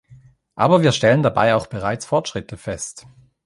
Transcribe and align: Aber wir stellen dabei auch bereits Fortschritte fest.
Aber 0.55 0.81
wir 0.81 0.93
stellen 0.93 1.21
dabei 1.21 1.53
auch 1.53 1.67
bereits 1.67 2.07
Fortschritte 2.07 2.57
fest. 2.57 3.05